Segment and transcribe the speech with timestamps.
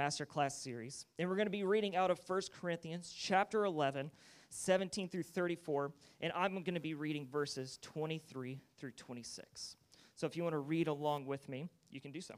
[0.00, 1.04] masterclass series.
[1.18, 4.10] And we're going to be reading out of 1 Corinthians chapter 11,
[4.48, 5.92] 17 through 34.
[6.22, 9.76] And I'm going to be reading verses 23 through 26.
[10.16, 12.34] So if you want to read along with me, you can do so.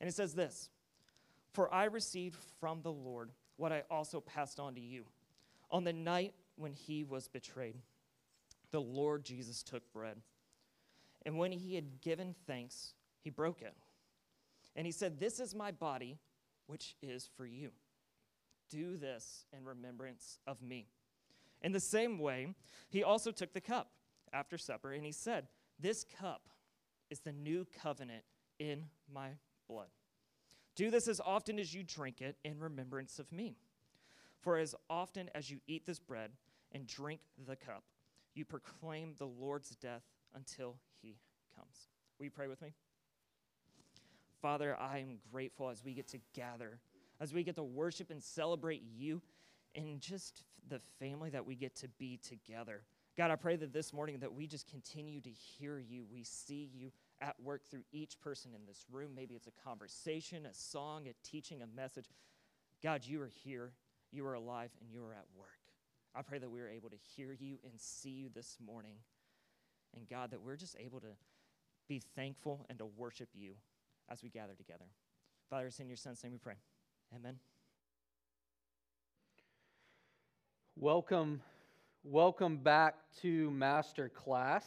[0.00, 0.70] And it says this
[1.52, 5.04] For I received from the Lord what I also passed on to you.
[5.70, 7.76] On the night when he was betrayed,
[8.70, 10.16] the Lord Jesus took bread.
[11.26, 13.74] And when he had given thanks, he broke it.
[14.74, 16.16] And he said, This is my body
[16.70, 17.70] which is for you.
[18.70, 20.86] Do this in remembrance of me.
[21.62, 22.54] In the same way,
[22.88, 23.90] he also took the cup
[24.32, 25.48] after supper, and he said,
[25.80, 26.42] This cup
[27.10, 28.22] is the new covenant
[28.60, 29.30] in my
[29.68, 29.88] blood.
[30.76, 33.56] Do this as often as you drink it in remembrance of me.
[34.40, 36.30] For as often as you eat this bread
[36.70, 37.82] and drink the cup,
[38.34, 40.04] you proclaim the Lord's death
[40.36, 41.16] until he
[41.56, 41.88] comes.
[42.16, 42.74] Will you pray with me?
[44.40, 46.78] Father, I am grateful as we get to gather,
[47.20, 49.20] as we get to worship and celebrate you
[49.74, 52.82] and just the family that we get to be together.
[53.16, 56.06] God, I pray that this morning that we just continue to hear you.
[56.10, 59.10] We see you at work through each person in this room.
[59.14, 62.06] Maybe it's a conversation, a song, a teaching, a message.
[62.82, 63.72] God, you are here,
[64.10, 65.48] you are alive, and you are at work.
[66.14, 68.96] I pray that we are able to hear you and see you this morning.
[69.94, 71.14] And God, that we're just able to
[71.88, 73.54] be thankful and to worship you
[74.10, 74.86] as we gather together.
[75.48, 76.56] Father, it's in your son's name we pray.
[77.14, 77.36] Amen.
[80.76, 81.42] Welcome,
[82.02, 84.64] welcome back to Master Class.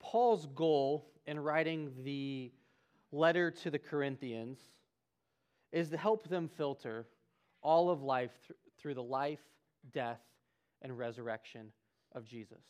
[0.00, 2.52] Paul's goal in writing the
[3.12, 4.58] letter to the Corinthians
[5.72, 7.06] is to help them filter
[7.62, 9.40] all of life th- through the life,
[9.92, 10.20] death,
[10.82, 11.72] and resurrection
[12.12, 12.64] of Jesus.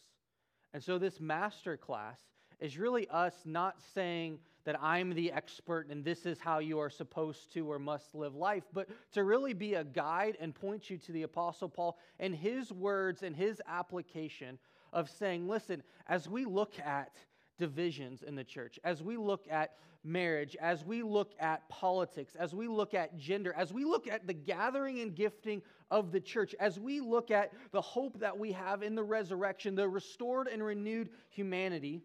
[0.73, 2.20] And so, this master class
[2.61, 6.91] is really us not saying that I'm the expert and this is how you are
[6.91, 10.98] supposed to or must live life, but to really be a guide and point you
[10.98, 14.58] to the Apostle Paul and his words and his application
[14.92, 17.17] of saying, listen, as we look at
[17.58, 22.52] divisions in the church, as we look at marriage, as we look at politics, as
[22.52, 26.57] we look at gender, as we look at the gathering and gifting of the church,
[26.58, 30.63] as we look at the hope that we have in the resurrection, the restored and
[30.63, 32.02] renewed humanity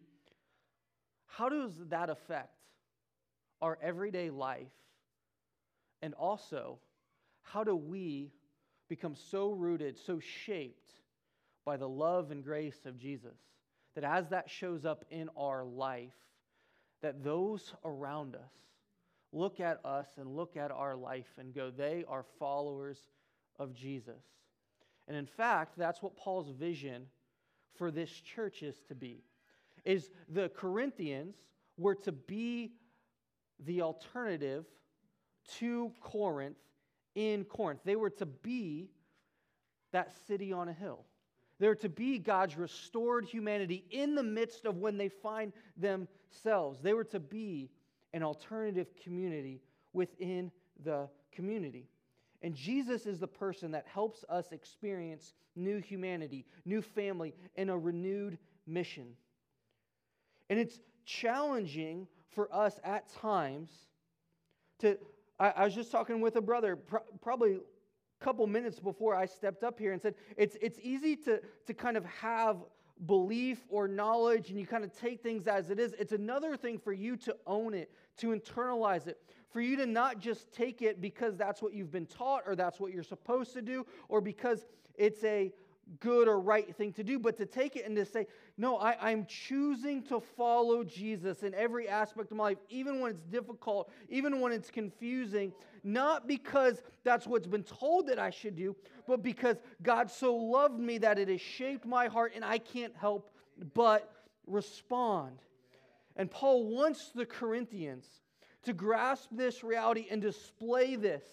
[1.31, 2.60] how does that affect
[3.61, 4.72] our everyday life?
[6.01, 6.79] And also,
[7.41, 8.31] how do we
[8.89, 10.91] become so rooted, so shaped
[11.66, 13.38] by the love and grace of Jesus
[13.95, 16.16] that as that shows up in our life,
[17.01, 18.53] that those around us
[19.33, 22.97] look at us and look at our life and go, they are followers
[23.59, 24.23] of Jesus.
[25.07, 27.05] And in fact, that's what Paul's vision
[27.75, 29.23] for this church is to be
[29.83, 31.35] is the Corinthians
[31.78, 32.73] were to be
[33.66, 34.66] the alternative
[35.59, 36.57] to Corinth
[37.16, 37.81] in Corinth.
[37.83, 38.89] They were to be
[39.91, 41.05] that city on a hill.
[41.59, 46.79] They're to be God's restored humanity in the midst of when they find themselves.
[46.81, 47.69] They were to be
[48.13, 49.61] an alternative community
[49.93, 50.51] within
[50.83, 51.88] the community.
[52.41, 57.78] And Jesus is the person that helps us experience new humanity, new family, and a
[57.78, 59.16] renewed mission.
[60.49, 63.69] And it's challenging for us at times
[64.80, 64.97] to.
[65.40, 69.25] I, I was just talking with a brother, pr- probably a couple minutes before I
[69.25, 72.58] stepped up here, and said it's, it's easy to, to kind of have
[73.06, 75.94] belief or knowledge and you kind of take things as it is.
[75.97, 79.18] It's another thing for you to own it, to internalize it,
[79.50, 82.80] for you to not just take it because that's what you've been taught or that's
[82.80, 84.66] what you're supposed to do or because
[84.96, 85.52] it's a
[86.00, 89.12] good or right thing to do, but to take it and to say, no, I,
[89.12, 93.91] am choosing to follow Jesus in every aspect of my life, even when it's difficult,
[94.09, 95.52] even when it's confusing,
[95.84, 98.75] not because that's what's been told that I should do,
[99.07, 102.96] but because God so loved me that it has shaped my heart and I can't
[102.96, 103.34] help
[103.73, 104.12] but
[104.47, 105.40] respond.
[106.16, 108.06] And Paul wants the Corinthians
[108.63, 111.23] to grasp this reality and display this,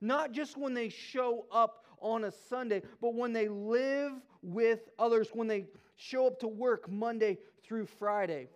[0.00, 4.12] not just when they show up on a Sunday, but when they live
[4.42, 5.66] with others, when they
[5.96, 8.48] show up to work Monday through Friday,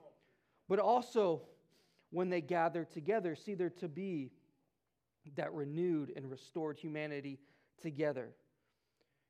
[0.69, 1.43] but also
[2.11, 3.35] when they gather together.
[3.35, 4.31] See, they're to be
[5.37, 7.39] that renewed and restored humanity
[7.83, 8.31] together.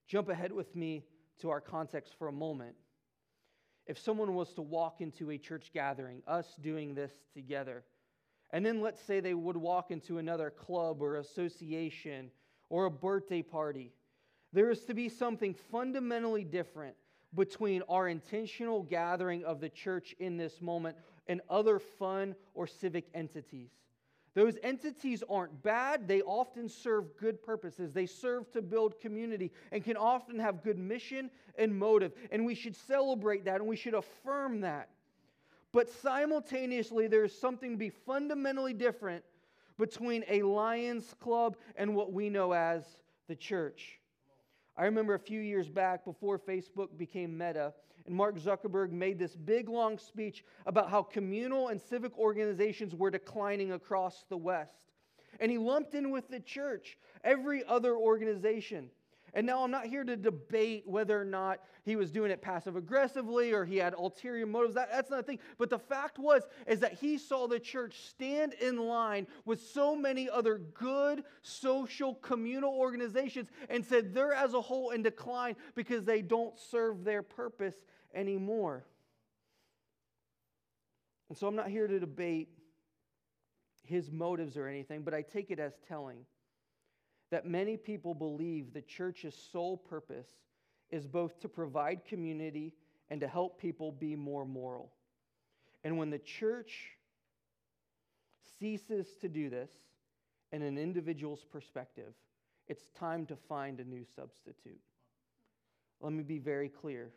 [0.06, 1.05] Jump ahead with me
[1.41, 2.75] to our context for a moment.
[3.87, 7.85] If someone was to walk into a church gathering, us doing this together,
[8.50, 12.31] and then let's say they would walk into another club or association
[12.70, 13.93] or a birthday party,
[14.53, 16.95] there is to be something fundamentally different
[17.35, 20.97] between our intentional gathering of the church in this moment
[21.27, 23.71] and other fun or civic entities.
[24.35, 26.06] Those entities aren't bad.
[26.06, 27.93] They often serve good purposes.
[27.93, 32.12] They serve to build community and can often have good mission and motive.
[32.31, 34.91] And we should celebrate that and we should affirm that.
[35.73, 39.25] But simultaneously, there is something to be fundamentally different
[39.77, 42.85] between a Lions Club and what we know as
[43.29, 43.99] the church.
[44.79, 47.75] I remember a few years back before Facebook became Meta,
[48.07, 53.11] and Mark Zuckerberg made this big long speech about how communal and civic organizations were
[53.11, 54.93] declining across the West.
[55.41, 58.89] And he lumped in with the church every other organization.
[59.38, 62.75] And now I'm not here to debate whether or not he was doing it passive
[62.75, 64.75] aggressively or he had ulterior motives.
[64.75, 65.38] That, that's not a thing.
[65.58, 69.94] But the fact was is that he saw the church stand in line with so
[69.94, 76.05] many other good social communal organizations and said they're as a whole in decline because
[76.05, 77.76] they don't serve their purpose
[78.12, 78.87] anymore.
[81.29, 82.49] And so I'm not here to debate
[83.84, 86.26] his motives or anything, but I take it as telling
[87.31, 90.29] that many people believe the church's sole purpose
[90.91, 92.73] is both to provide community
[93.11, 94.93] and to help people be more moral.
[95.85, 96.91] And when the church
[98.59, 99.71] ceases to do this
[100.53, 102.15] in an individual's perspective,
[102.67, 104.81] it's time to find a new substitute.
[106.01, 107.11] Let me be very clear.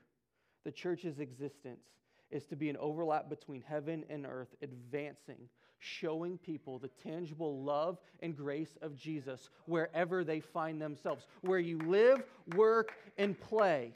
[0.63, 1.85] The church's existence
[2.29, 5.49] is to be an overlap between heaven and earth, advancing
[5.81, 11.79] showing people the tangible love and grace of Jesus wherever they find themselves, where you
[11.79, 12.23] live,
[12.55, 13.91] work, and play.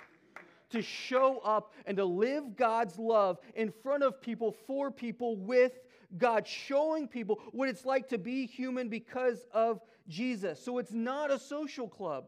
[0.72, 5.74] To show up and to live God's love in front of people, for people, with
[6.18, 10.60] God, showing people what it's like to be human because of Jesus.
[10.60, 12.26] So it's not a social club,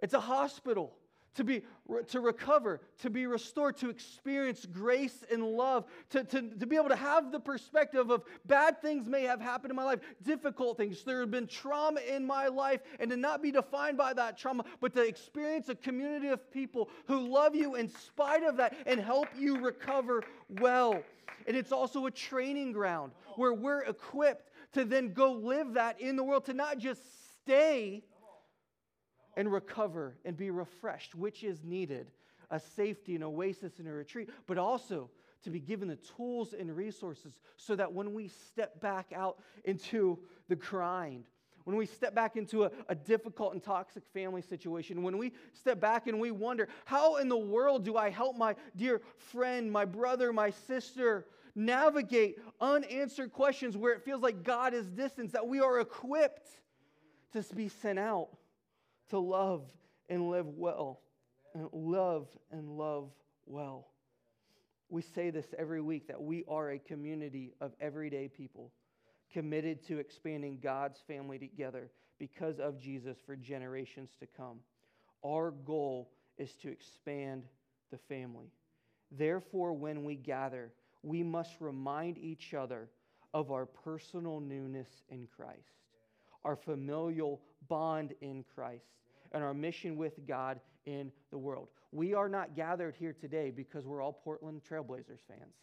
[0.00, 0.92] it's a hospital
[1.36, 1.62] to be
[2.08, 6.88] to recover to be restored to experience grace and love to, to, to be able
[6.88, 11.04] to have the perspective of bad things may have happened in my life difficult things.
[11.04, 14.64] There have been trauma in my life and to not be defined by that trauma
[14.80, 18.98] but to experience a community of people who love you in spite of that and
[18.98, 20.24] help you recover
[20.60, 21.00] well.
[21.46, 26.16] And it's also a training ground where we're equipped to then go live that in
[26.16, 27.02] the world to not just
[27.42, 28.02] stay
[29.36, 32.10] and recover and be refreshed, which is needed.
[32.50, 35.10] A safety, an oasis, and a retreat, but also
[35.42, 40.18] to be given the tools and resources so that when we step back out into
[40.48, 41.24] the grind,
[41.64, 45.80] when we step back into a, a, difficult and toxic family situation, when we step
[45.80, 49.84] back and we wonder, how in the world do I help my dear friend, my
[49.84, 55.60] brother, my sister navigate unanswered questions where it feels like God is distant, that we
[55.60, 56.48] are equipped
[57.32, 58.28] to be sent out
[59.10, 59.62] to love
[60.08, 61.00] and live well.
[61.54, 63.10] And love and love
[63.46, 63.88] well.
[64.88, 68.72] We say this every week that we are a community of everyday people
[69.32, 74.60] committed to expanding God's family together because of Jesus for generations to come.
[75.24, 77.44] Our goal is to expand
[77.90, 78.52] the family.
[79.10, 80.72] Therefore, when we gather,
[81.02, 82.88] we must remind each other
[83.34, 85.85] of our personal newness in Christ,
[86.46, 88.86] our familial bond in Christ,
[89.32, 91.68] and our mission with God in the world.
[91.90, 95.54] We are not gathered here today because we're all Portland Trailblazers fans.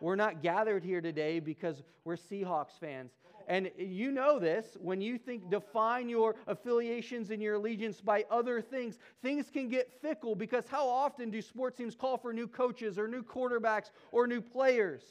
[0.00, 3.12] We're not gathered here today because we're Seahawks fans.
[3.46, 8.62] And you know this when you think define your affiliations and your allegiance by other
[8.62, 12.98] things, things can get fickle because how often do sports teams call for new coaches
[12.98, 15.02] or new quarterbacks or new players?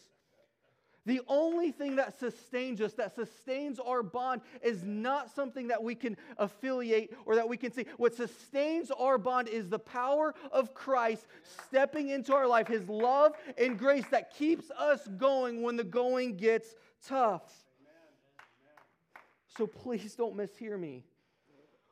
[1.05, 5.95] The only thing that sustains us, that sustains our bond, is not something that we
[5.95, 7.85] can affiliate or that we can see.
[7.97, 11.25] What sustains our bond is the power of Christ
[11.65, 16.35] stepping into our life, His love and grace that keeps us going when the going
[16.35, 16.75] gets
[17.05, 17.53] tough.
[19.57, 21.05] So please don't mishear me.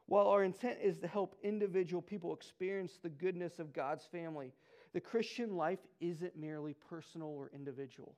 [0.06, 4.54] While our intent is to help individual people experience the goodness of God's family,
[4.94, 8.16] the Christian life isn't merely personal or individual.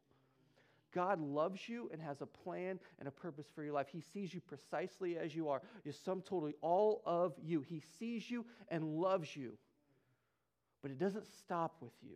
[0.94, 3.88] God loves you and has a plan and a purpose for your life.
[3.92, 5.62] He sees you precisely as you are.
[5.84, 7.62] You're sum totally all of you.
[7.62, 9.58] He sees you and loves you.
[10.82, 12.16] But it doesn't stop with you.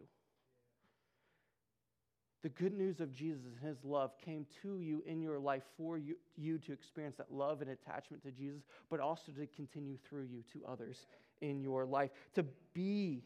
[2.41, 5.97] The good news of Jesus and his love came to you in your life for
[5.97, 10.23] you, you to experience that love and attachment to Jesus, but also to continue through
[10.23, 11.05] you to others
[11.41, 12.09] in your life.
[12.35, 13.23] To be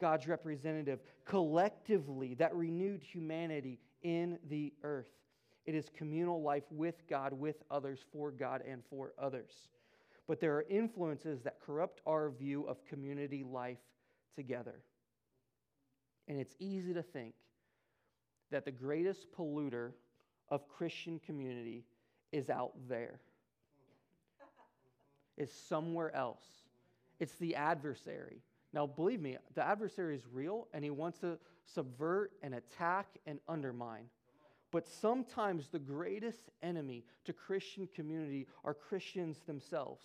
[0.00, 5.10] God's representative collectively, that renewed humanity in the earth.
[5.66, 9.52] It is communal life with God, with others, for God, and for others.
[10.28, 13.78] But there are influences that corrupt our view of community life
[14.36, 14.80] together.
[16.28, 17.34] And it's easy to think
[18.50, 19.92] that the greatest polluter
[20.48, 21.84] of Christian community
[22.32, 23.20] is out there,
[25.36, 26.44] is somewhere else.
[27.20, 28.42] It's the adversary.
[28.74, 33.38] Now, believe me, the adversary is real and he wants to subvert and attack and
[33.48, 34.06] undermine.
[34.72, 40.04] But sometimes the greatest enemy to Christian community are Christians themselves.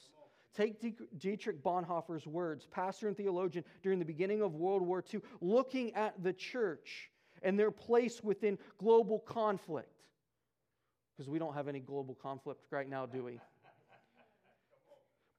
[0.55, 0.79] Take
[1.17, 6.21] Dietrich Bonhoeffer's words, pastor and theologian during the beginning of World War II, looking at
[6.21, 7.09] the church
[7.41, 10.03] and their place within global conflict.
[11.17, 13.39] Because we don't have any global conflict right now, do we?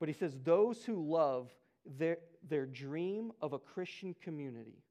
[0.00, 1.48] But he says, those who love
[1.84, 2.18] their,
[2.48, 4.82] their dream of a Christian community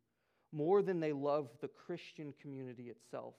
[0.51, 3.35] more than they love the Christian community itself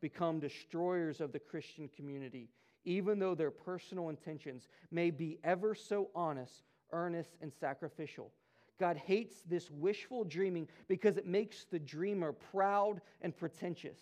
[0.00, 2.48] become destroyers of the Christian community
[2.88, 6.62] even though their personal intentions may be ever so honest,
[6.92, 8.32] earnest, and sacrificial.
[8.80, 13.98] God hates this wishful dreaming because it makes the dreamer proud and pretentious.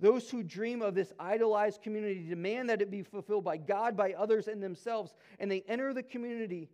[0.00, 4.12] Those who dream of this idolized community demand that it be fulfilled by God, by
[4.12, 6.68] others, and themselves, and they enter the community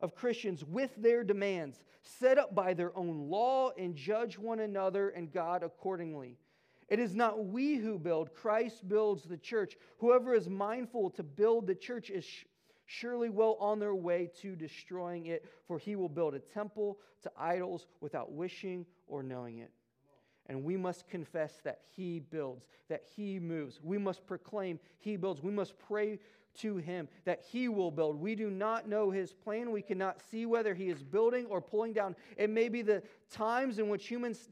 [0.00, 5.10] of Christians with their demands, set up by their own law, and judge one another
[5.10, 6.36] and God accordingly.
[6.88, 9.76] It is not we who build, Christ builds the church.
[9.98, 12.26] Whoever is mindful to build the church is
[12.86, 17.30] surely well on their way to destroying it, for he will build a temple to
[17.36, 19.70] idols without wishing or knowing it.
[20.46, 23.80] And we must confess that he builds, that he moves.
[23.82, 25.42] We must proclaim he builds.
[25.42, 26.18] We must pray
[26.58, 28.20] to him that he will build.
[28.20, 29.70] We do not know his plan.
[29.70, 32.16] We cannot see whether he is building or pulling down.
[32.36, 34.48] It may be the times in which humans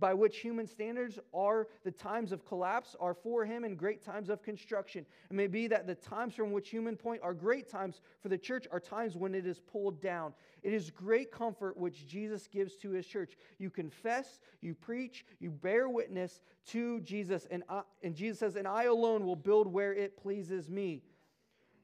[0.00, 4.30] by which human standards are the times of collapse are for him and great times
[4.30, 5.04] of construction.
[5.30, 8.38] It may be that the times from which human point are great times for the
[8.38, 10.32] church are times when it is pulled down.
[10.62, 13.36] It is great comfort which Jesus gives to his church.
[13.58, 18.66] You confess, you preach, you bear witness to Jesus, and, I, and Jesus says, And
[18.66, 21.02] I alone will build where it pleases me.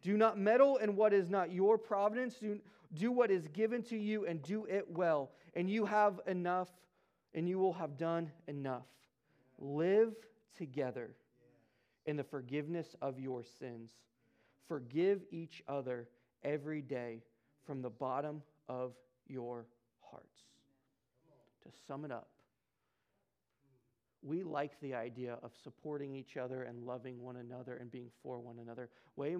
[0.06, 2.36] Do not meddle in what is not your providence.
[2.36, 2.60] Do,
[2.94, 5.32] do what is given to you and do it well.
[5.54, 6.68] And you have enough
[7.34, 8.86] and you will have done enough.
[9.58, 10.14] Live
[10.56, 11.10] together
[12.04, 13.90] in the forgiveness of your sins.
[14.68, 16.06] Forgive each other
[16.44, 17.25] every day
[17.64, 18.92] from the bottom of
[19.26, 19.66] your
[20.08, 20.38] hearts.
[21.64, 22.28] To sum it up,
[24.26, 28.40] we like the idea of supporting each other and loving one another and being for
[28.40, 29.37] one another way,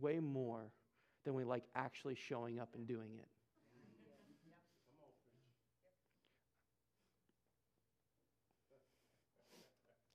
[0.00, 0.70] way more
[1.24, 3.26] than we like actually showing up and doing it.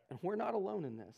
[0.09, 1.17] And we're not alone in this.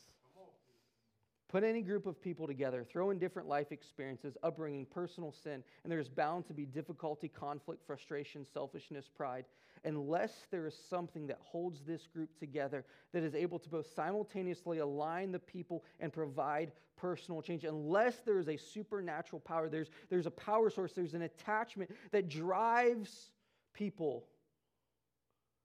[1.48, 5.92] Put any group of people together, throw in different life experiences, upbringing, personal sin, and
[5.92, 9.46] there's bound to be difficulty, conflict, frustration, selfishness, pride,
[9.84, 12.84] unless there is something that holds this group together
[13.14, 17.64] that is able to both simultaneously align the people and provide personal change.
[17.64, 22.28] Unless there is a supernatural power, there's, there's a power source, there's an attachment that
[22.28, 23.30] drives
[23.74, 24.26] people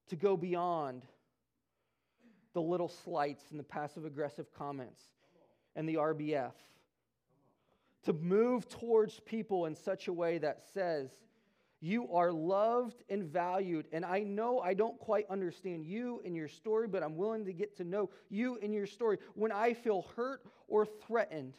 [0.09, 1.07] to go beyond
[2.53, 5.05] the little slights and the passive aggressive comments
[5.77, 6.53] and the RBF.
[8.05, 11.11] To move towards people in such a way that says,
[11.81, 13.87] You are loved and valued.
[13.93, 17.53] And I know I don't quite understand you and your story, but I'm willing to
[17.53, 19.19] get to know you and your story.
[19.35, 21.55] When I feel hurt or threatened,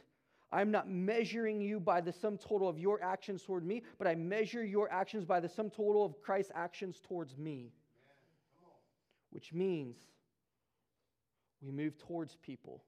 [0.51, 4.15] I'm not measuring you by the sum total of your actions toward me, but I
[4.15, 7.71] measure your actions by the sum total of Christ's actions towards me.
[9.29, 9.95] Which means
[11.61, 12.83] we move towards people.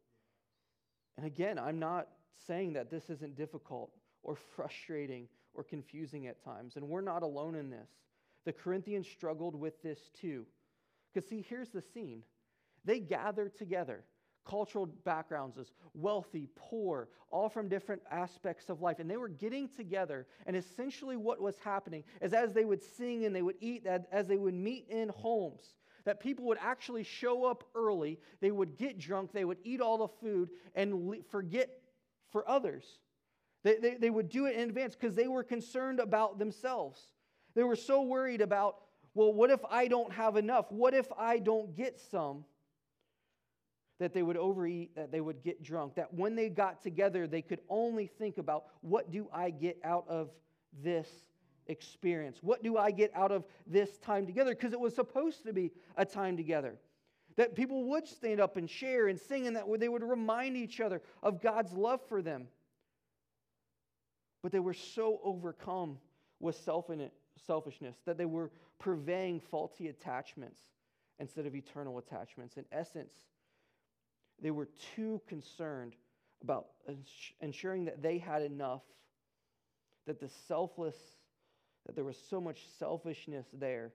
[1.18, 2.08] And again, I'm not
[2.48, 3.92] saying that this isn't difficult
[4.24, 7.90] or frustrating or confusing at times, and we're not alone in this.
[8.46, 10.46] The Corinthians struggled with this too.
[11.14, 12.24] Because, see, here's the scene
[12.86, 14.04] they gathered together
[14.46, 19.00] cultural backgrounds as wealthy, poor, all from different aspects of life.
[19.00, 20.28] And they were getting together.
[20.46, 24.28] And essentially, what was happening is as they would sing and they would eat, as
[24.28, 29.00] they would meet in homes, that people would actually show up early, they would get
[29.00, 31.70] drunk, they would eat all the food, and forget
[32.32, 33.00] for others.
[33.64, 37.00] They, they, they would do it in advance because they were concerned about themselves.
[37.56, 38.78] They were so worried about,
[39.14, 40.72] well, what if I don't have enough?
[40.72, 42.44] What if I don't get some?
[44.00, 47.42] That they would overeat, that they would get drunk, that when they got together, they
[47.42, 50.32] could only think about what do I get out of
[50.84, 51.08] this
[51.68, 52.40] experience?
[52.42, 54.56] What do I get out of this time together?
[54.56, 56.76] Because it was supposed to be a time together.
[57.36, 60.80] That people would stand up and share and sing, and that they would remind each
[60.80, 62.48] other of God's love for them.
[64.42, 65.98] But they were so overcome
[66.40, 70.60] with selfishness that they were purveying faulty attachments
[71.20, 72.58] instead of eternal attachments.
[72.58, 73.14] In essence,
[74.42, 75.96] They were too concerned
[76.42, 76.68] about
[77.42, 78.82] ensuring that they had enough,
[80.06, 80.98] that the selfless,
[81.86, 83.92] that there was so much selfishness there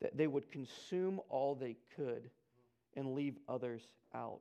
[0.00, 2.30] that they would consume all they could
[2.96, 3.82] and leave others
[4.14, 4.40] out.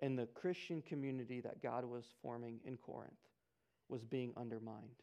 [0.00, 3.12] And the Christian community that God was forming in Corinth
[3.88, 5.02] was being undermined.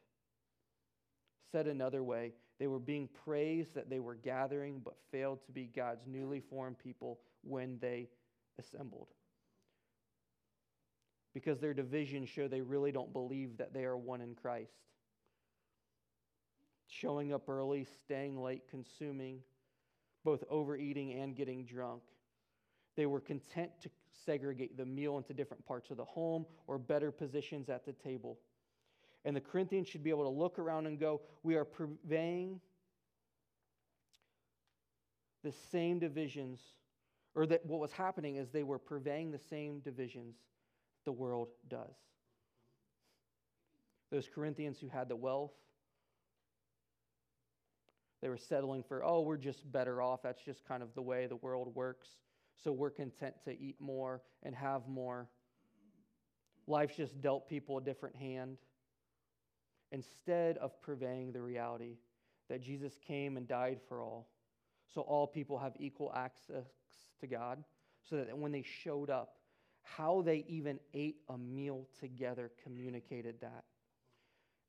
[1.51, 5.69] Said another way, they were being praised that they were gathering, but failed to be
[5.75, 8.07] God's newly formed people when they
[8.57, 9.09] assembled.
[11.35, 14.71] Because their divisions show they really don't believe that they are one in Christ.
[16.87, 19.41] Showing up early, staying late, consuming,
[20.23, 22.03] both overeating and getting drunk.
[22.95, 23.89] They were content to
[24.25, 28.39] segregate the meal into different parts of the home or better positions at the table.
[29.25, 32.61] And the Corinthians should be able to look around and go, We are purveying
[35.43, 36.61] the same divisions,
[37.35, 40.37] or that what was happening is they were purveying the same divisions
[41.05, 41.95] the world does.
[44.11, 45.53] Those Corinthians who had the wealth,
[48.21, 50.23] they were settling for, oh, we're just better off.
[50.23, 52.07] That's just kind of the way the world works.
[52.63, 55.27] So we're content to eat more and have more.
[56.67, 58.57] Life's just dealt people a different hand
[59.91, 61.97] instead of purveying the reality
[62.49, 64.27] that Jesus came and died for all,
[64.93, 66.65] so all people have equal access
[67.19, 67.63] to God,
[68.09, 69.37] so that when they showed up,
[69.85, 73.63] how they even ate a meal together communicated that.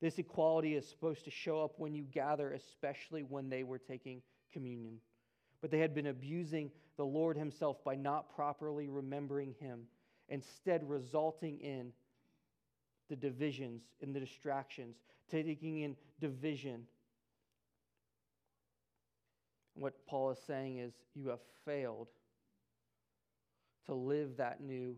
[0.01, 4.21] This equality is supposed to show up when you gather, especially when they were taking
[4.53, 4.99] communion.
[5.63, 9.85] But they had been abusing the Lord Himself by not properly remembering Him,
[10.29, 11.93] instead, resulting in
[13.09, 14.97] the divisions and the distractions,
[15.31, 16.83] taking in division.
[19.75, 22.09] What Paul is saying is, you have failed
[23.87, 24.97] to live that new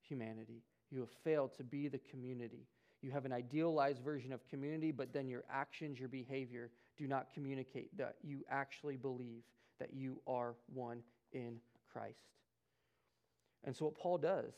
[0.00, 0.62] humanity.
[0.90, 2.66] You have failed to be the community.
[3.02, 7.28] You have an idealized version of community, but then your actions, your behavior do not
[7.32, 9.42] communicate that you actually believe
[9.78, 11.58] that you are one in
[11.92, 12.18] Christ.
[13.64, 14.52] And so, what Paul does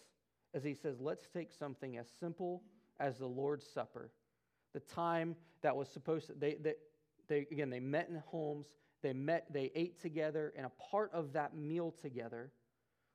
[0.54, 2.62] is he says, let's take something as simple
[2.98, 4.10] as the Lord's Supper,
[4.72, 6.74] the time that was supposed to, they, they,
[7.28, 8.66] they, again, they met in homes,
[9.02, 12.50] they met, they ate together, and a part of that meal together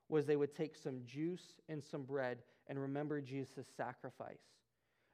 [0.10, 4.42] was they would take some juice and some bread and remember Jesus' sacrifice.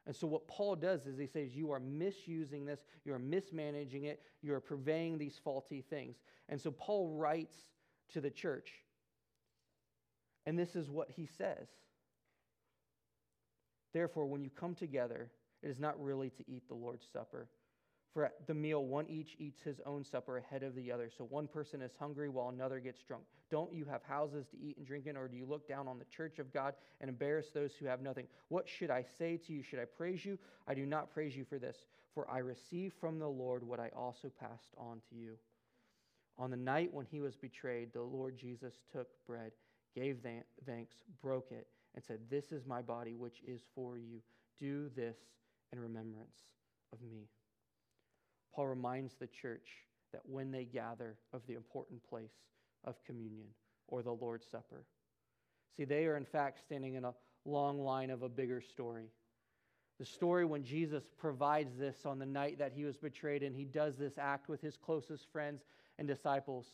[0.08, 4.06] And so, what Paul does is he says, You are misusing this, you are mismanaging
[4.06, 6.18] it, you are purveying these faulty things.
[6.50, 7.56] And so, Paul writes
[8.14, 8.72] to the church,
[10.46, 11.68] and this is what he says
[13.94, 15.30] Therefore, when you come together,
[15.62, 17.48] it is not really to eat the Lord's Supper.
[18.14, 21.10] For at the meal, one each eats his own supper ahead of the other.
[21.18, 23.24] So one person is hungry while another gets drunk.
[23.50, 25.98] Don't you have houses to eat and drink in, or do you look down on
[25.98, 28.28] the church of God and embarrass those who have nothing?
[28.50, 29.64] What should I say to you?
[29.64, 30.38] Should I praise you?
[30.68, 31.78] I do not praise you for this,
[32.14, 35.38] for I received from the Lord what I also passed on to you.
[36.38, 39.52] On the night when he was betrayed, the Lord Jesus took bread,
[39.96, 40.18] gave
[40.66, 44.22] thanks, broke it, and said, This is my body, which is for you.
[44.60, 45.18] Do this
[45.72, 46.36] in remembrance
[46.92, 47.28] of me.
[48.54, 49.68] Paul reminds the church
[50.12, 52.34] that when they gather of the important place
[52.84, 53.48] of communion
[53.88, 54.86] or the Lord's Supper.
[55.78, 57.14] See, they are in fact standing in a
[57.46, 59.10] long line of a bigger story.
[60.00, 63.66] The story when Jesus provides this on the night that he was betrayed, and he
[63.66, 65.64] does this act with his closest friends
[66.00, 66.74] and disciples.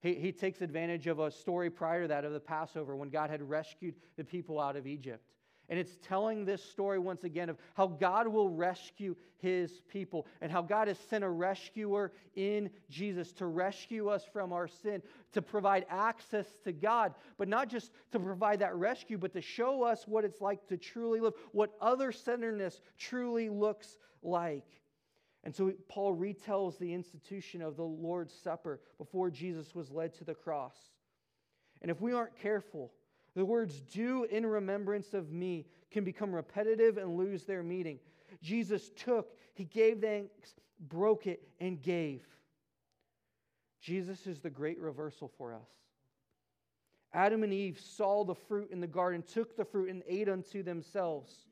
[0.00, 3.30] He, he takes advantage of a story prior to that of the Passover when God
[3.30, 5.32] had rescued the people out of Egypt.
[5.68, 10.50] And it's telling this story once again of how God will rescue his people and
[10.50, 15.02] how God has sent a rescuer in Jesus to rescue us from our sin,
[15.32, 19.82] to provide access to God, but not just to provide that rescue, but to show
[19.82, 24.66] us what it's like to truly live, what other centeredness truly looks like.
[25.42, 30.24] And so Paul retells the institution of the Lord's Supper before Jesus was led to
[30.24, 30.76] the cross.
[31.82, 32.92] And if we aren't careful,
[33.36, 38.00] the words, do in remembrance of me, can become repetitive and lose their meaning.
[38.42, 40.54] Jesus took, he gave thanks,
[40.88, 42.22] broke it, and gave.
[43.80, 45.68] Jesus is the great reversal for us.
[47.12, 50.62] Adam and Eve saw the fruit in the garden, took the fruit, and ate unto
[50.62, 51.45] themselves.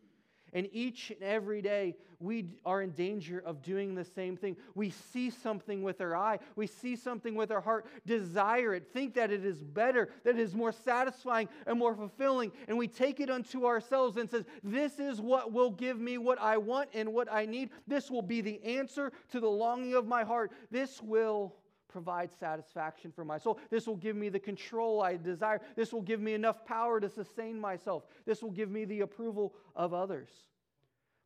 [0.54, 4.56] And each and every day, we are in danger of doing the same thing.
[4.74, 9.14] We see something with our eye, we see something with our heart, desire it, think
[9.14, 13.18] that it is better, that it is more satisfying and more fulfilling, and we take
[13.18, 17.12] it unto ourselves and says, "This is what will give me what I want and
[17.12, 17.70] what I need.
[17.86, 20.52] This will be the answer to the longing of my heart.
[20.70, 21.56] This will
[21.94, 23.60] provide satisfaction for my soul.
[23.70, 25.60] This will give me the control I desire.
[25.76, 28.02] This will give me enough power to sustain myself.
[28.26, 30.28] This will give me the approval of others.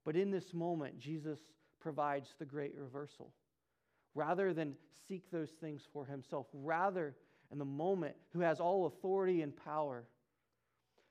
[0.05, 1.39] But in this moment, Jesus
[1.81, 3.33] provides the great reversal.
[4.15, 4.75] Rather than
[5.09, 7.17] seek those things for himself, rather,
[7.51, 10.05] in the moment, who has all authority and power,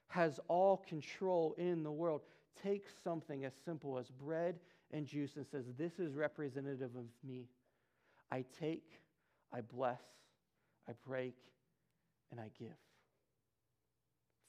[0.10, 2.22] has all control in the world,
[2.62, 4.60] takes something as simple as bread
[4.92, 7.48] and juice and says, This is representative of me.
[8.32, 9.00] I take,
[9.54, 10.02] I bless,
[10.88, 11.36] I break,
[12.32, 12.76] and I give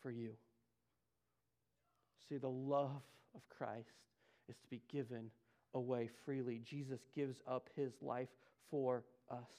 [0.03, 0.31] for you.
[2.29, 3.03] See, the love
[3.35, 3.95] of Christ
[4.49, 5.31] is to be given
[5.75, 6.61] away freely.
[6.65, 8.29] Jesus gives up his life
[8.71, 9.53] for us.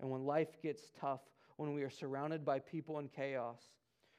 [0.00, 1.20] And when life gets tough,
[1.56, 3.60] when we are surrounded by people in chaos,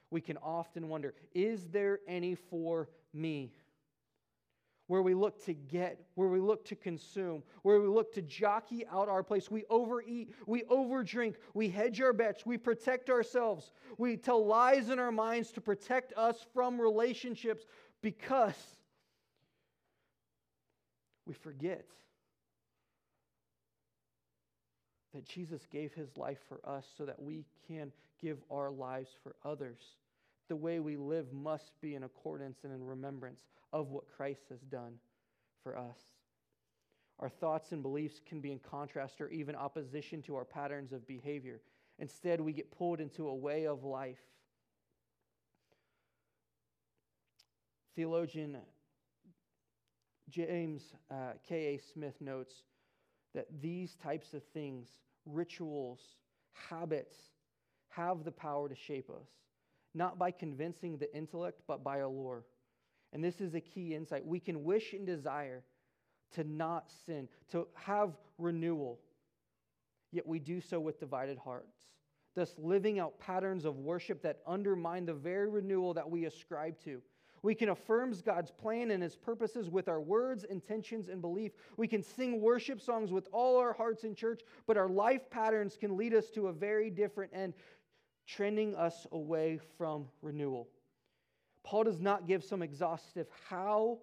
[0.09, 3.51] we can often wonder is there any for me?
[4.87, 8.85] Where we look to get, where we look to consume, where we look to jockey
[8.91, 9.49] out our place.
[9.49, 14.99] We overeat, we overdrink, we hedge our bets, we protect ourselves, we tell lies in
[14.99, 17.65] our minds to protect us from relationships
[18.01, 18.77] because
[21.25, 21.85] we forget
[25.15, 29.35] that Jesus gave his life for us so that we can give our lives for
[29.43, 29.79] others.
[30.47, 33.41] The way we live must be in accordance and in remembrance
[33.73, 34.93] of what Christ has done
[35.63, 35.99] for us.
[37.19, 41.07] Our thoughts and beliefs can be in contrast or even opposition to our patterns of
[41.07, 41.61] behavior.
[41.97, 44.19] Instead, we get pulled into a way of life.
[47.95, 48.57] Theologian
[50.29, 51.79] James uh, K.A.
[51.93, 52.63] Smith notes
[53.33, 54.87] that these types of things,
[55.25, 55.99] rituals,
[56.69, 57.15] habits,
[57.89, 59.27] have the power to shape us,
[59.95, 62.43] not by convincing the intellect, but by allure.
[63.13, 64.25] And this is a key insight.
[64.25, 65.63] We can wish and desire
[66.33, 68.99] to not sin, to have renewal,
[70.11, 71.77] yet we do so with divided hearts,
[72.35, 77.01] thus living out patterns of worship that undermine the very renewal that we ascribe to.
[77.45, 81.51] We can affirm God's plan and his purposes with our words, intentions, and belief.
[81.77, 85.77] We can sing worship songs with all our hearts in church, but our life patterns
[85.79, 87.53] can lead us to a very different end,
[88.27, 90.67] trending us away from renewal.
[91.63, 93.99] Paul does not give some exhaustive how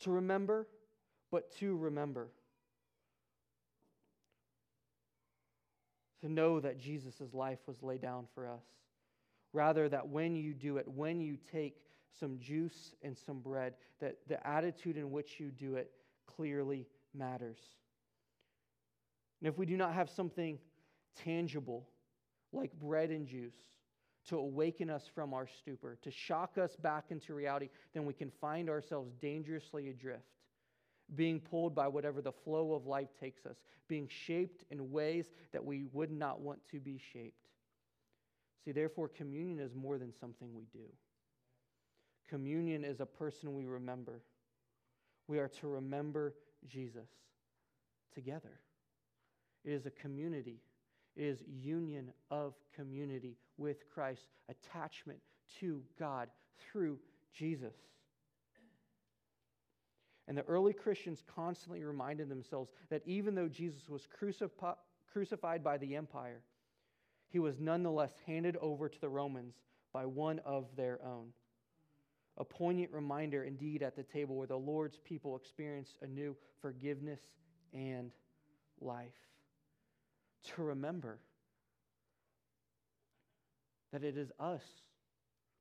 [0.00, 0.66] to remember,
[1.30, 2.28] but to remember.
[6.22, 8.64] To know that Jesus' life was laid down for us.
[9.52, 11.76] Rather, that when you do it, when you take
[12.18, 15.90] some juice and some bread, that the attitude in which you do it
[16.26, 17.58] clearly matters.
[19.40, 20.58] And if we do not have something
[21.24, 21.86] tangible
[22.52, 23.54] like bread and juice
[24.28, 28.30] to awaken us from our stupor, to shock us back into reality, then we can
[28.40, 30.24] find ourselves dangerously adrift,
[31.14, 33.56] being pulled by whatever the flow of life takes us,
[33.88, 37.46] being shaped in ways that we would not want to be shaped.
[38.64, 40.86] See, therefore, communion is more than something we do.
[42.28, 44.22] Communion is a person we remember.
[45.26, 46.34] We are to remember
[46.68, 47.08] Jesus
[48.14, 48.60] together.
[49.64, 50.69] It is a community, it
[51.16, 55.18] is union of community with Christ, attachment
[55.60, 56.98] to God through
[57.32, 57.74] Jesus.
[60.28, 64.76] And the early Christians constantly reminded themselves that even though Jesus was crucifi-
[65.12, 66.40] crucified by the empire,
[67.30, 69.54] he was nonetheless handed over to the Romans
[69.92, 71.28] by one of their own.
[72.36, 77.20] A poignant reminder, indeed, at the table where the Lord's people experience a new forgiveness
[77.72, 78.12] and
[78.80, 79.08] life.
[80.54, 81.18] To remember
[83.92, 84.62] that it is us,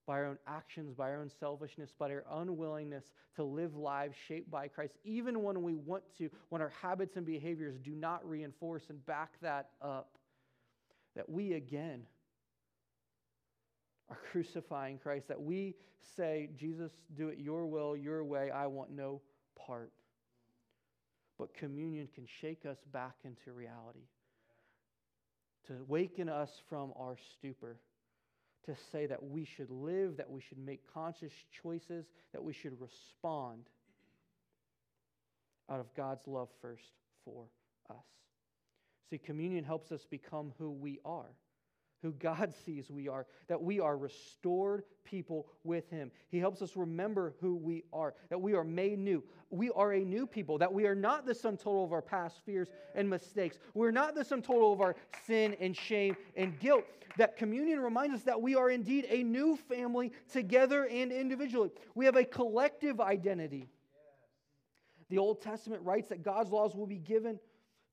[0.06, 3.04] by our own actions, by our own selfishness, by our unwillingness
[3.36, 7.26] to live lives shaped by Christ, even when we want to, when our habits and
[7.26, 10.18] behaviors do not reinforce and back that up
[11.16, 12.02] that we again
[14.10, 15.76] are crucifying Christ, that we
[16.16, 19.22] say, Jesus, do it your will, your way, I want no
[19.56, 19.92] part.
[21.38, 24.08] But communion can shake us back into reality,
[25.70, 27.78] to waken us from our stupor,
[28.66, 32.74] to say that we should live, that we should make conscious choices, that we should
[32.82, 33.70] respond
[35.70, 36.92] out of God's love first
[37.24, 37.46] for
[37.92, 37.98] us.
[39.10, 41.30] See, communion helps us become who we are,
[42.02, 46.12] who God sees we are, that we are restored people with Him.
[46.30, 49.24] He helps us remember who we are, that we are made new.
[49.50, 52.40] We are a new people, that we are not the sum total of our past
[52.46, 53.58] fears and mistakes.
[53.74, 56.84] We're not the sum total of our sin and shame and guilt.
[57.18, 61.72] That communion reminds us that we are indeed a new family together and individually.
[61.96, 63.68] We have a collective identity.
[65.10, 67.40] The Old Testament writes that God's laws will be given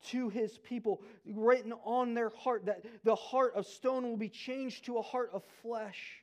[0.05, 4.85] to his people, written on their heart, that the heart of stone will be changed
[4.87, 6.23] to a heart of flesh.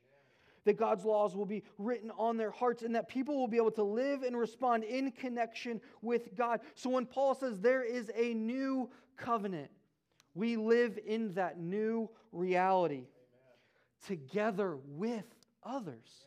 [0.65, 3.71] That God's laws will be written on their hearts and that people will be able
[3.71, 6.61] to live and respond in connection with God.
[6.75, 9.69] So when Paul says there is a new covenant,
[10.35, 13.07] we live in that new reality
[14.07, 15.25] together with
[15.63, 16.25] others.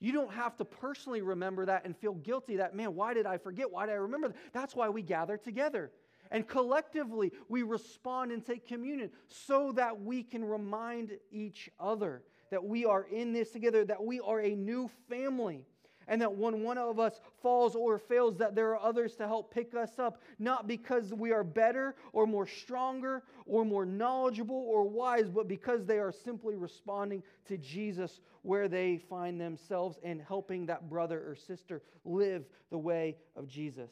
[0.00, 3.38] You don't have to personally remember that and feel guilty that, man, why did I
[3.38, 3.70] forget?
[3.70, 4.36] Why did I remember that?
[4.52, 5.90] That's why we gather together.
[6.30, 12.64] And collectively, we respond and take communion so that we can remind each other that
[12.64, 15.64] we are in this together, that we are a new family,
[16.08, 19.52] and that when one of us falls or fails, that there are others to help
[19.52, 24.84] pick us up, not because we are better or more stronger or more knowledgeable or
[24.84, 30.66] wise, but because they are simply responding to Jesus where they find themselves and helping
[30.66, 33.90] that brother or sister live the way of Jesus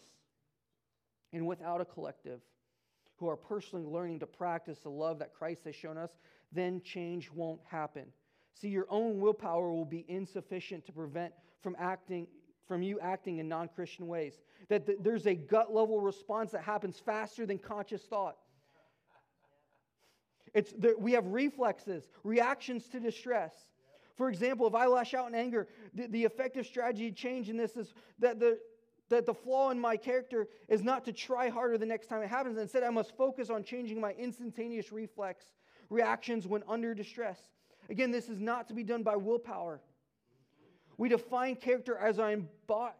[1.34, 2.40] and without a collective
[3.16, 6.10] who are personally learning to practice the love that Christ has shown us,
[6.52, 8.04] then change won't happen.
[8.54, 12.26] See, your own willpower will be insufficient to prevent from acting
[12.66, 14.40] from you acting in non-Christian ways.
[14.68, 18.38] That th- there's a gut level response that happens faster than conscious thought.
[20.54, 23.52] It's there, we have reflexes, reactions to distress.
[24.16, 27.58] For example, if I lash out in anger, the, the effective strategy to change in
[27.58, 28.58] this is that the
[29.08, 32.28] that the flaw in my character is not to try harder the next time it
[32.28, 32.58] happens.
[32.58, 35.44] Instead, I must focus on changing my instantaneous reflex
[35.90, 37.38] reactions when under distress.
[37.90, 39.80] Again, this is not to be done by willpower.
[40.96, 42.36] We define character as our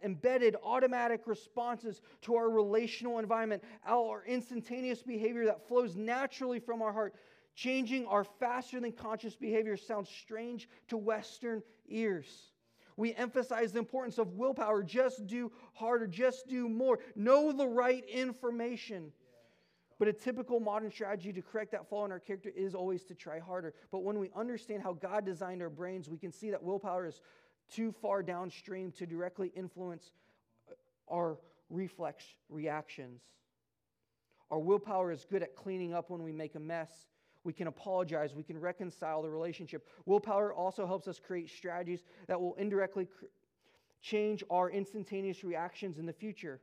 [0.03, 6.93] embedded automatic responses to our relational environment, our instantaneous behavior that flows naturally from our
[6.93, 7.15] heart.
[7.55, 12.51] Changing our faster than conscious behavior sounds strange to Western ears.
[12.97, 14.83] We emphasize the importance of willpower.
[14.83, 17.01] Just do harder, just do more.
[17.17, 19.13] Know the right information.
[19.99, 23.15] But a typical modern strategy to correct that flaw in our character is always to
[23.15, 23.75] try harder.
[23.91, 27.21] But when we understand how God designed our brains, we can see that willpower is
[27.71, 30.13] too far downstream to directly influence
[31.09, 31.39] our
[31.71, 33.23] reflex reactions.
[34.51, 36.91] Our willpower is good at cleaning up when we make a mess,
[37.45, 39.87] we can apologize, we can reconcile the relationship.
[40.07, 43.27] Willpower also helps us create strategies that will indirectly cr-
[44.03, 46.61] change our instantaneous reactions in the future.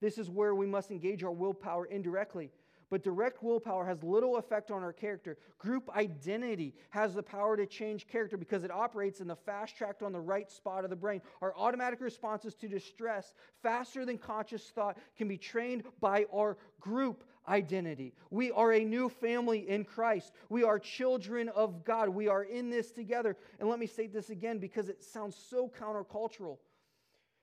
[0.00, 2.50] This is where we must engage our willpower indirectly.
[2.90, 5.36] But direct willpower has little effect on our character.
[5.58, 9.96] Group identity has the power to change character because it operates in the fast track
[10.02, 11.20] on the right spot of the brain.
[11.42, 17.24] Our automatic responses to distress, faster than conscious thought, can be trained by our group
[17.48, 18.12] identity.
[18.30, 20.32] We are a new family in Christ.
[20.48, 22.08] We are children of God.
[22.08, 23.36] We are in this together.
[23.58, 26.58] And let me say this again because it sounds so countercultural.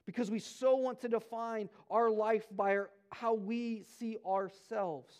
[0.05, 5.13] Because we so want to define our life by our, how we see ourselves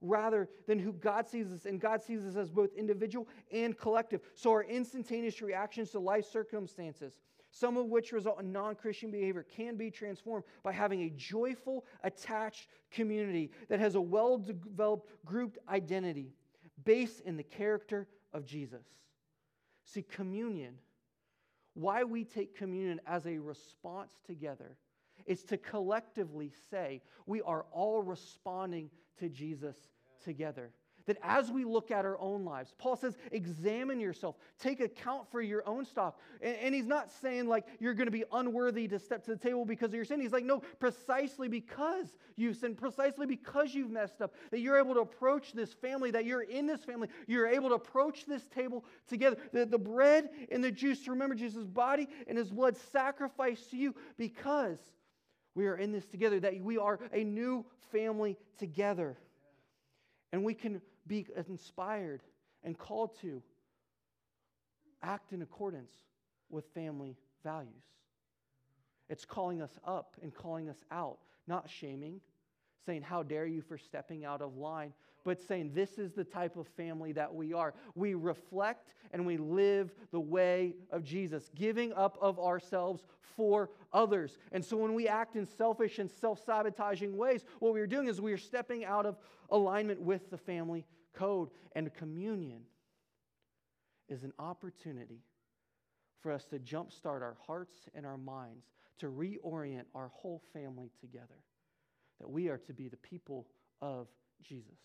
[0.00, 1.64] rather than who God sees us.
[1.66, 4.20] And God sees us as both individual and collective.
[4.34, 7.20] So our instantaneous reactions to life circumstances
[7.54, 11.84] some of which result in non Christian behavior, can be transformed by having a joyful,
[12.02, 16.34] attached community that has a well developed grouped identity
[16.84, 18.84] based in the character of Jesus.
[19.84, 20.74] See, communion,
[21.74, 24.76] why we take communion as a response together
[25.24, 28.90] is to collectively say we are all responding
[29.20, 29.76] to Jesus
[30.24, 30.72] together.
[31.06, 35.42] That as we look at our own lives, Paul says, examine yourself, take account for
[35.42, 36.18] your own stock.
[36.40, 39.36] And, and he's not saying like you're going to be unworthy to step to the
[39.36, 40.20] table because of your sin.
[40.20, 44.94] He's like, no, precisely because you've sinned, precisely because you've messed up, that you're able
[44.94, 48.84] to approach this family, that you're in this family, you're able to approach this table
[49.06, 49.36] together.
[49.52, 53.94] The, the bread and the juice remember Jesus' body and his blood sacrificed to you
[54.16, 54.78] because
[55.54, 59.18] we are in this together, that we are a new family together.
[60.32, 62.22] And we can be inspired
[62.62, 63.42] and called to
[65.02, 65.92] act in accordance
[66.50, 67.84] with family values.
[69.08, 72.20] It's calling us up and calling us out, not shaming,
[72.86, 74.92] saying, How dare you for stepping out of line,
[75.24, 77.74] but saying, This is the type of family that we are.
[77.94, 83.04] We reflect and we live the way of Jesus, giving up of ourselves
[83.36, 84.38] for others.
[84.52, 88.20] And so when we act in selfish and self sabotaging ways, what we're doing is
[88.20, 89.16] we are stepping out of
[89.50, 90.84] alignment with the family
[91.14, 91.50] code.
[91.74, 92.62] And communion
[94.08, 95.22] is an opportunity
[96.20, 98.66] for us to jumpstart our hearts and our minds,
[98.98, 101.42] to reorient our whole family together.
[102.20, 103.46] That we are to be the people
[103.82, 104.08] of
[104.42, 104.78] Jesus.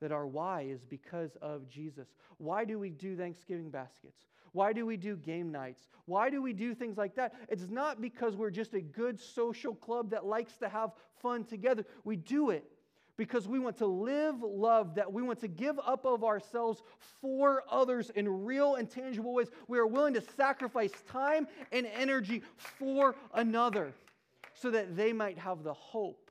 [0.00, 2.08] That our why is because of Jesus.
[2.38, 4.26] Why do we do Thanksgiving baskets?
[4.52, 5.88] Why do we do game nights?
[6.06, 7.34] Why do we do things like that?
[7.48, 11.84] It's not because we're just a good social club that likes to have fun together.
[12.04, 12.64] We do it
[13.16, 16.82] because we want to live love, that we want to give up of ourselves
[17.20, 19.48] for others in real and tangible ways.
[19.66, 23.92] We are willing to sacrifice time and energy for another
[24.54, 26.27] so that they might have the hope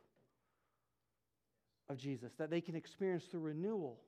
[1.89, 3.99] of Jesus, that they can experience the renewal.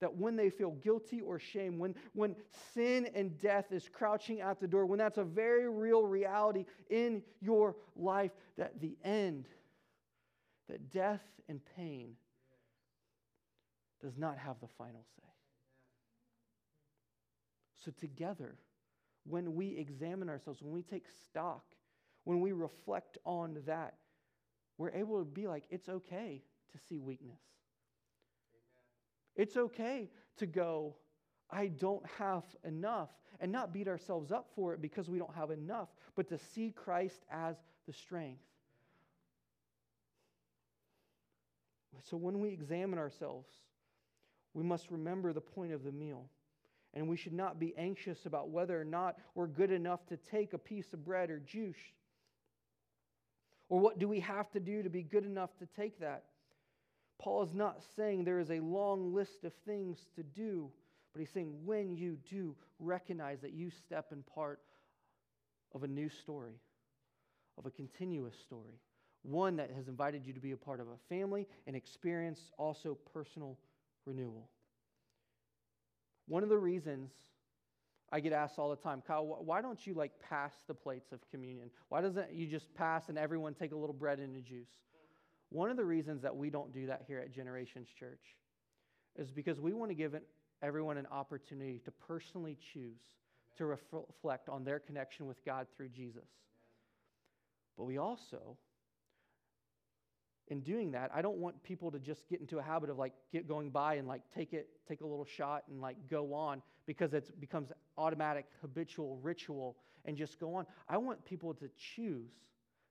[0.00, 2.36] That when they feel guilty or shame, when, when
[2.74, 7.22] sin and death is crouching at the door, when that's a very real reality in
[7.40, 9.46] your life, that the end
[10.68, 12.14] that death and pain
[14.02, 15.22] does not have the final say.
[17.84, 18.56] So, together,
[19.24, 21.64] when we examine ourselves, when we take stock,
[22.24, 23.94] when we reflect on that,
[24.78, 27.40] we're able to be like, it's okay to see weakness.
[29.34, 30.96] It's okay to go,
[31.50, 33.10] I don't have enough,
[33.40, 36.72] and not beat ourselves up for it because we don't have enough, but to see
[36.74, 38.40] Christ as the strength.
[42.10, 43.48] So when we examine ourselves,
[44.54, 46.30] we must remember the point of the meal.
[46.94, 50.54] And we should not be anxious about whether or not we're good enough to take
[50.54, 51.76] a piece of bread or juice.
[53.68, 56.24] Or what do we have to do to be good enough to take that?
[57.18, 60.70] Paul is not saying there is a long list of things to do,
[61.12, 64.60] but he's saying when you do, recognize that you step in part
[65.74, 66.60] of a new story,
[67.58, 68.78] of a continuous story
[69.26, 72.96] one that has invited you to be a part of a family and experience also
[73.12, 73.58] personal
[74.04, 74.48] renewal.
[76.28, 77.10] One of the reasons
[78.12, 81.20] I get asked all the time, Kyle, why don't you like pass the plates of
[81.30, 81.70] communion?
[81.88, 84.70] Why doesn't you just pass and everyone take a little bread and a juice?
[85.50, 88.36] One of the reasons that we don't do that here at Generations Church
[89.16, 90.14] is because we want to give
[90.62, 93.00] everyone an opportunity to personally choose
[93.58, 96.28] to reflect on their connection with God through Jesus.
[97.76, 98.56] But we also
[100.48, 103.12] in doing that, I don't want people to just get into a habit of like
[103.32, 106.62] get going by and like take it, take a little shot and like go on
[106.86, 110.66] because it becomes automatic, habitual, ritual and just go on.
[110.88, 112.30] I want people to choose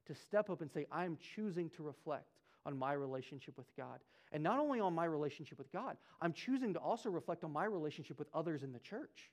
[0.07, 3.99] to step up and say, I'm choosing to reflect on my relationship with God.
[4.31, 7.65] And not only on my relationship with God, I'm choosing to also reflect on my
[7.65, 9.31] relationship with others in the church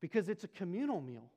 [0.00, 1.30] because it's a communal meal.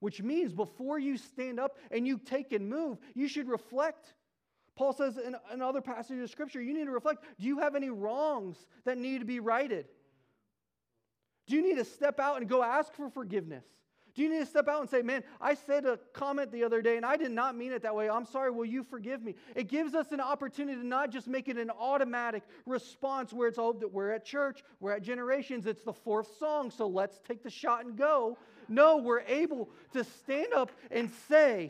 [0.00, 4.12] Which means before you stand up and you take and move, you should reflect
[4.76, 7.88] Paul says in another passage of Scripture, you need to reflect do you have any
[7.88, 9.86] wrongs that need to be righted?
[11.46, 13.64] Do you need to step out and go ask for forgiveness?
[14.16, 16.80] Do you need to step out and say, Man, I said a comment the other
[16.80, 18.08] day and I did not mean it that way.
[18.08, 18.50] I'm sorry.
[18.50, 19.34] Will you forgive me?
[19.54, 23.58] It gives us an opportunity to not just make it an automatic response where it's,
[23.58, 27.42] all that we're at church, we're at generations, it's the fourth song, so let's take
[27.42, 28.38] the shot and go.
[28.68, 31.68] No, we're able to stand up and say,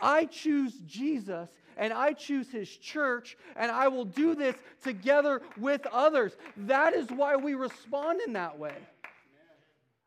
[0.00, 5.84] I choose Jesus and I choose his church, and I will do this together with
[5.86, 6.36] others.
[6.56, 8.76] That is why we respond in that way.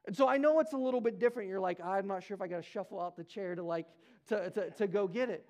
[0.06, 1.50] And so I know it's a little bit different.
[1.50, 3.86] You're like, I'm not sure if I got to shuffle out the chair to like
[4.30, 5.46] to, to, to go get it.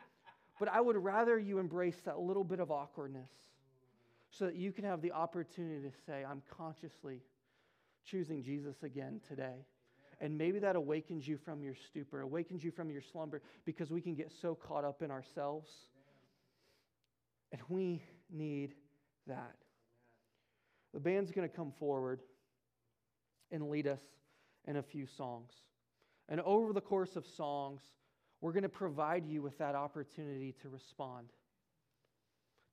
[0.60, 3.30] But I would rather you embrace that little bit of awkwardness
[4.32, 7.22] so that you can have the opportunity to say, I'm consciously
[8.06, 9.66] choosing Jesus again today.
[10.20, 14.02] And maybe that awakens you from your stupor, awakens you from your slumber, because we
[14.02, 15.70] can get so caught up in ourselves
[17.52, 18.02] and we
[18.32, 18.74] need
[19.28, 19.56] that.
[20.94, 22.22] The band's going to come forward
[23.52, 24.02] and lead us
[24.66, 25.52] in a few songs.
[26.30, 27.82] And over the course of songs,
[28.42, 31.28] we're going to provide you with that opportunity to respond,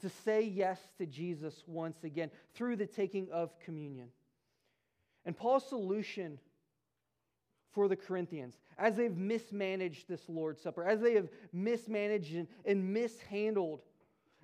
[0.00, 4.08] to say yes to Jesus once again through the taking of communion.
[5.24, 6.38] And Paul's solution
[7.74, 12.92] for the Corinthians, as they've mismanaged this Lord's Supper, as they have mismanaged and, and
[12.92, 13.82] mishandled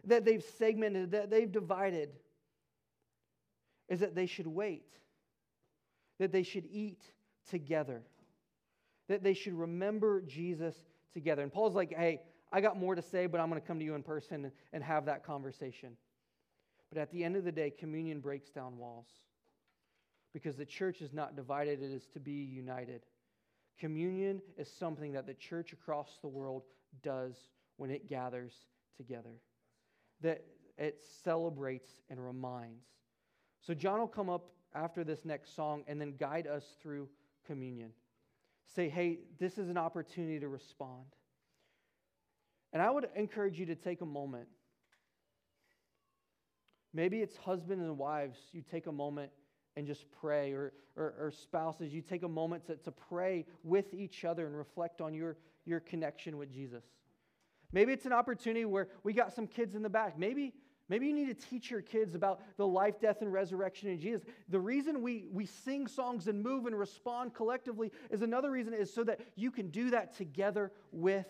[0.05, 2.11] that they've segmented, that they've divided,
[3.89, 4.87] is that they should wait,
[6.19, 7.03] that they should eat
[7.49, 8.03] together,
[9.09, 10.75] that they should remember Jesus
[11.13, 11.43] together.
[11.43, 12.21] And Paul's like, hey,
[12.53, 14.83] I got more to say, but I'm going to come to you in person and
[14.83, 15.97] have that conversation.
[16.93, 19.07] But at the end of the day, communion breaks down walls
[20.33, 23.03] because the church is not divided, it is to be united.
[23.81, 26.65] Communion is something that the church across the world
[27.03, 27.35] does
[27.79, 28.53] when it gathers
[28.97, 29.41] together
[30.21, 30.45] that
[30.77, 32.85] it celebrates and reminds.
[33.61, 37.09] So, John will come up after this next song and then guide us through
[37.47, 37.91] communion.
[38.75, 41.07] Say, hey, this is an opportunity to respond.
[42.73, 44.49] And I would encourage you to take a moment.
[46.93, 49.31] Maybe it's husbands and wives, you take a moment
[49.77, 53.95] and just pray, or, or, or, spouses, you take a moment to, to pray with
[53.95, 56.85] each other and reflect on your, your connection with Jesus.
[57.73, 60.19] Maybe it's an opportunity where we got some kids in the back.
[60.19, 60.55] Maybe,
[60.89, 64.23] maybe you need to teach your kids about the life, death, and resurrection in Jesus.
[64.49, 68.93] The reason we, we sing songs and move and respond collectively is another reason is
[68.93, 71.27] so that you can do that together with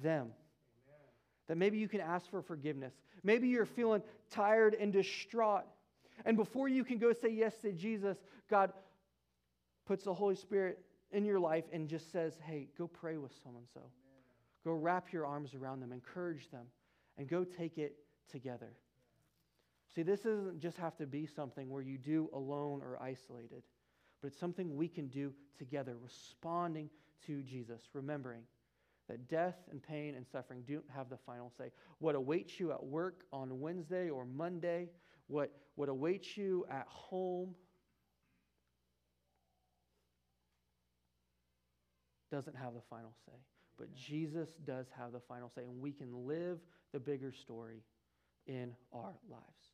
[0.00, 0.28] them.
[1.48, 2.94] That maybe you can ask for forgiveness.
[3.24, 5.64] Maybe you're feeling tired and distraught.
[6.24, 8.18] And before you can go say yes to Jesus,
[8.48, 8.72] God
[9.86, 10.78] puts the Holy Spirit
[11.10, 13.80] in your life and just says, hey, go pray with so and so.
[14.64, 16.66] Go wrap your arms around them, encourage them,
[17.18, 17.96] and go take it
[18.30, 18.72] together.
[19.94, 23.62] See, this doesn't just have to be something where you do alone or isolated,
[24.20, 26.88] but it's something we can do together, responding
[27.26, 28.42] to Jesus, remembering
[29.08, 31.72] that death and pain and suffering don't have the final say.
[31.98, 34.88] What awaits you at work on Wednesday or Monday,
[35.32, 37.54] what, what awaits you at home,
[42.30, 43.36] doesn't have the final say.
[43.78, 46.58] But Jesus does have the final say, and we can live
[46.92, 47.82] the bigger story
[48.46, 49.71] in our lives.